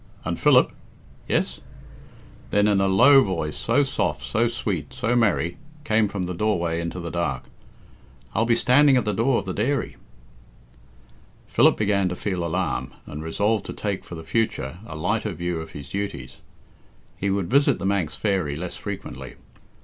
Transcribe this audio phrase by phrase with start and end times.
[0.25, 0.71] "And, Philip!"
[1.27, 1.59] "Yes?"
[2.49, 6.99] Then a low voice, so soft, so sweet, so merry, came from the doorway into
[6.99, 7.43] the dark,
[8.33, 9.97] "I'll be standing at the door of the dairy."
[11.45, 15.59] Philip began to feel alarm, and resolved to take for the future a lighter view
[15.61, 16.37] of his duties.
[17.15, 19.35] He would visit "The Manx Fairy" less frequently.